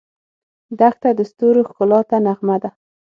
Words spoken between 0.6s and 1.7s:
دښته د ستورو